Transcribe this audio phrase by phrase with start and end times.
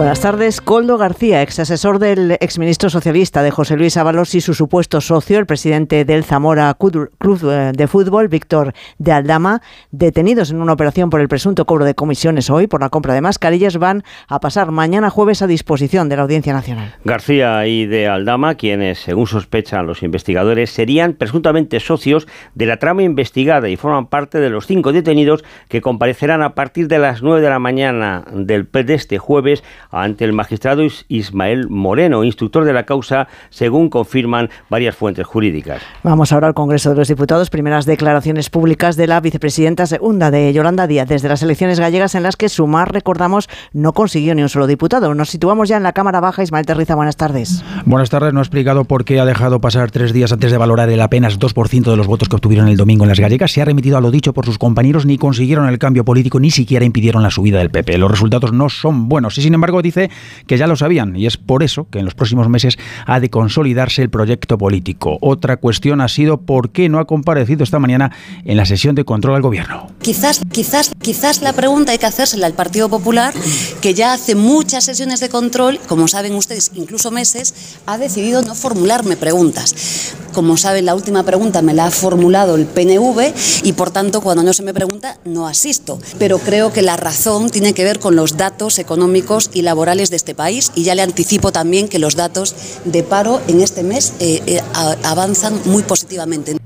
[0.00, 0.62] Buenas tardes.
[0.62, 5.38] Coldo García, ex asesor del exministro socialista de José Luis Ábalos y su supuesto socio,
[5.38, 7.10] el presidente del Zamora Club
[7.50, 9.60] eh, de Fútbol, Víctor de Aldama,
[9.90, 13.20] detenidos en una operación por el presunto cobro de comisiones hoy por la compra de
[13.20, 16.94] mascarillas, van a pasar mañana jueves a disposición de la Audiencia Nacional.
[17.04, 23.02] García y de Aldama, quienes, según sospechan los investigadores, serían presuntamente socios de la trama
[23.02, 27.42] investigada y forman parte de los cinco detenidos que comparecerán a partir de las nueve
[27.42, 32.84] de la mañana del de este jueves ante el magistrado Ismael Moreno, instructor de la
[32.84, 35.82] causa, según confirman varias fuentes jurídicas.
[36.02, 37.50] Vamos ahora al Congreso de los Diputados.
[37.50, 42.22] Primeras declaraciones públicas de la vicepresidenta segunda de Yolanda Díaz desde las elecciones gallegas en
[42.22, 45.14] las que Sumar, recordamos, no consiguió ni un solo diputado.
[45.14, 46.42] Nos situamos ya en la Cámara Baja.
[46.42, 47.64] Ismael Terriza, buenas tardes.
[47.84, 48.32] Buenas tardes.
[48.32, 51.38] No ha explicado por qué ha dejado pasar tres días antes de valorar el apenas
[51.38, 53.52] 2% de los votos que obtuvieron el domingo en las gallegas.
[53.52, 56.50] Se ha remitido a lo dicho por sus compañeros, ni consiguieron el cambio político, ni
[56.50, 57.98] siquiera impidieron la subida del PP.
[57.98, 60.10] Los resultados no son buenos y, sin embargo, dice
[60.46, 63.30] que ya lo sabían y es por eso que en los próximos meses ha de
[63.30, 65.18] consolidarse el proyecto político.
[65.20, 68.12] Otra cuestión ha sido por qué no ha comparecido esta mañana
[68.44, 69.88] en la sesión de control al gobierno.
[70.02, 73.34] Quizás, quizás, quizás la pregunta hay que hacérsela al Partido Popular,
[73.80, 78.54] que ya hace muchas sesiones de control, como saben ustedes, incluso meses, ha decidido no
[78.54, 80.14] formularme preguntas.
[80.32, 84.42] Como saben, la última pregunta me la ha formulado el PNV y por tanto cuando
[84.42, 85.98] no se me pregunta no asisto.
[86.18, 90.16] Pero creo que la razón tiene que ver con los datos económicos y laborales de
[90.16, 94.12] este país y ya le anticipo también que los datos de paro en este mes
[94.20, 94.60] eh, eh,
[95.02, 96.59] avanzan muy positivamente.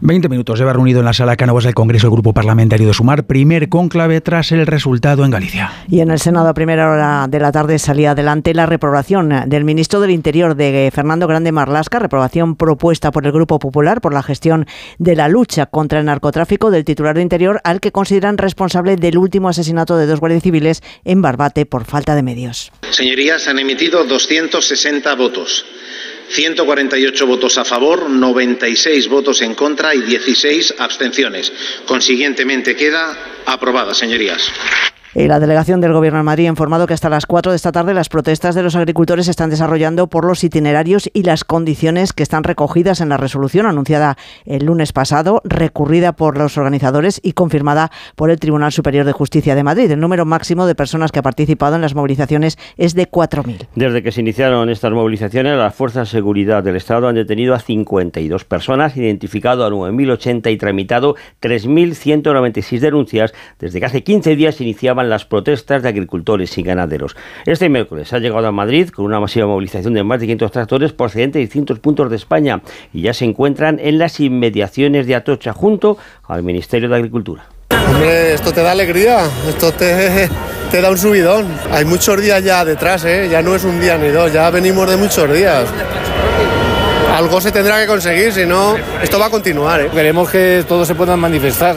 [0.00, 3.26] 20 minutos lleva reunido en la sala Cánovas del Congreso el Grupo Parlamentario de Sumar,
[3.26, 5.72] primer conclave tras el resultado en Galicia.
[5.88, 9.64] Y en el Senado a primera hora de la tarde salía adelante la reprobación del
[9.64, 14.22] ministro del Interior de Fernando Grande Marlasca, reprobación propuesta por el Grupo Popular por la
[14.22, 14.66] gestión
[14.98, 19.18] de la lucha contra el narcotráfico del titular de Interior, al que consideran responsable del
[19.18, 22.72] último asesinato de dos guardias civiles en Barbate por falta de medios.
[22.90, 25.64] Señorías, han emitido 260 votos.
[26.30, 31.52] 148 votos a favor, 96 votos en contra y 16 abstenciones.
[31.86, 34.50] Consiguientemente queda aprobada, señorías.
[35.18, 37.72] Eh, la delegación del Gobierno de Madrid ha informado que hasta las 4 de esta
[37.72, 42.12] tarde las protestas de los agricultores se están desarrollando por los itinerarios y las condiciones
[42.12, 47.32] que están recogidas en la resolución anunciada el lunes pasado, recurrida por los organizadores y
[47.32, 49.90] confirmada por el Tribunal Superior de Justicia de Madrid.
[49.90, 53.68] El número máximo de personas que ha participado en las movilizaciones es de 4.000.
[53.74, 57.58] Desde que se iniciaron estas movilizaciones, las fuerzas de seguridad del Estado han detenido a
[57.58, 65.05] 52 personas, identificado a 9.080 y tramitado 3.196 denuncias desde que hace 15 días iniciaban
[65.06, 67.16] las protestas de agricultores y ganaderos.
[67.44, 70.92] Este miércoles ha llegado a Madrid con una masiva movilización de más de 500 tractores
[70.92, 72.62] procedentes de distintos puntos de España
[72.92, 77.46] y ya se encuentran en las inmediaciones de Atocha junto al Ministerio de Agricultura.
[77.70, 80.28] Hombre, esto te da alegría, esto te,
[80.70, 81.46] te da un subidón.
[81.70, 83.28] Hay muchos días ya detrás, ¿eh?
[83.30, 85.66] ya no es un día ni dos, ya venimos de muchos días
[87.16, 89.80] algo se tendrá que conseguir, si no, esto va a continuar.
[89.80, 89.90] ¿eh?
[89.90, 91.74] Queremos que todos se puedan manifestar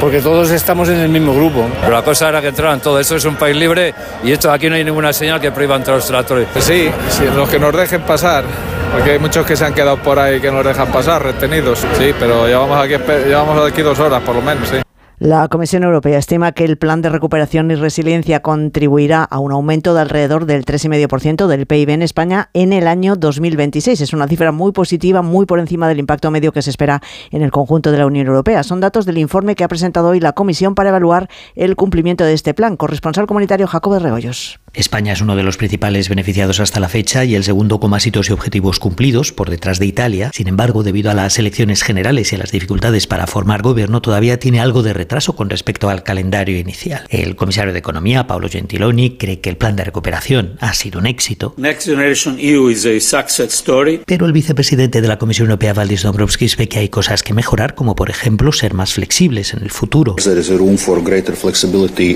[0.00, 1.68] porque todos estamos en el mismo grupo.
[1.80, 3.00] Pero la cosa era que entraran todos.
[3.00, 3.94] Esto es un país libre
[4.24, 6.48] y esto aquí no hay ninguna señal que prohíba entrar los tractores.
[6.58, 8.44] Sí, sí, los que nos dejen pasar.
[8.92, 11.78] Porque hay muchos que se han quedado por ahí que nos dejan pasar, retenidos.
[11.96, 12.94] Sí, pero llevamos aquí,
[13.26, 14.89] llevamos aquí dos horas por lo menos, sí.
[15.20, 19.92] La Comisión Europea estima que el plan de recuperación y resiliencia contribuirá a un aumento
[19.92, 24.00] de alrededor del 3,5% del PIB en España en el año 2026.
[24.00, 27.42] Es una cifra muy positiva, muy por encima del impacto medio que se espera en
[27.42, 28.62] el conjunto de la Unión Europea.
[28.62, 32.32] Son datos del informe que ha presentado hoy la Comisión para evaluar el cumplimiento de
[32.32, 32.78] este plan.
[32.78, 34.58] Corresponsal comunitario Jacobo de Regoyos.
[34.72, 38.06] España es uno de los principales beneficiados hasta la fecha y el segundo con más
[38.06, 40.30] hitos y objetivos cumplidos, por detrás de Italia.
[40.32, 44.38] Sin embargo, debido a las elecciones generales y a las dificultades para formar gobierno, todavía
[44.38, 47.04] tiene algo de retraso con respecto al calendario inicial.
[47.08, 51.06] El comisario de Economía, Paolo Gentiloni, cree que el plan de recuperación ha sido un
[51.06, 51.52] éxito.
[51.56, 54.02] Next Generation EU is a success story.
[54.06, 57.74] Pero el vicepresidente de la Comisión Europea, Valdis Dombrovskis, ve que hay cosas que mejorar,
[57.74, 60.14] como por ejemplo ser más flexibles en el futuro.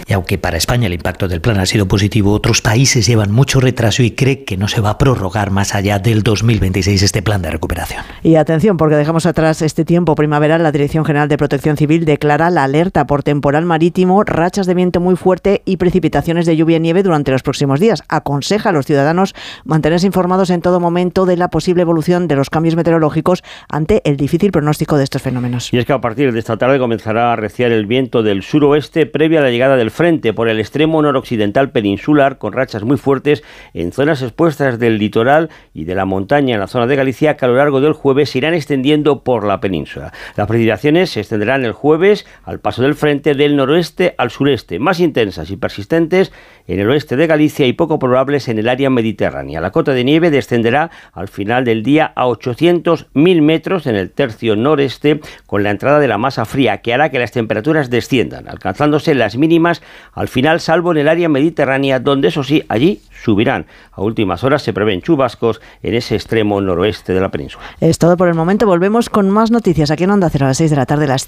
[0.06, 3.58] Y aunque para España el impacto del plan ha sido positivo, otros países llevan mucho
[3.58, 7.40] retraso y cree que no se va a prorrogar más allá del 2026 este plan
[7.40, 8.02] de recuperación.
[8.22, 12.50] Y atención, porque dejamos atrás este tiempo primaveral, la Dirección General de Protección Civil declara
[12.50, 16.80] la alerta por temporal marítimo, rachas de viento muy fuerte y precipitaciones de lluvia y
[16.80, 18.02] nieve durante los próximos días.
[18.10, 22.50] Aconseja a los ciudadanos mantenerse informados en todo momento de la posible evolución de los
[22.50, 25.72] cambios meteorológicos ante el difícil pronóstico de estos fenómenos.
[25.72, 29.06] Y es que a partir de esta tarde comenzará a arreciar el viento del suroeste
[29.06, 32.96] previa a la llegada del frente por el extremo noroccidental peninsular contar con rachas muy
[32.96, 33.42] fuertes
[33.72, 37.44] en zonas expuestas del litoral y de la montaña en la zona de Galicia que
[37.44, 40.12] a lo largo del jueves se irán extendiendo por la península.
[40.36, 45.00] Las precipitaciones se extenderán el jueves al paso del frente del noroeste al sureste, más
[45.00, 46.32] intensas y persistentes
[46.66, 49.60] en el oeste de Galicia y poco probables en el área mediterránea.
[49.60, 54.56] La cota de nieve descenderá al final del día a 800.000 metros en el tercio
[54.56, 59.14] noreste con la entrada de la masa fría que hará que las temperaturas desciendan, alcanzándose
[59.14, 59.82] las mínimas
[60.12, 63.66] al final salvo en el área mediterránea donde eso sí, allí subirán.
[63.92, 67.64] A últimas horas se prevén chubascos en ese extremo noroeste de la península.
[67.80, 68.66] Es todo por el momento.
[68.66, 71.22] Volvemos con más noticias aquí en Onda Cero a las 6 de la tarde, las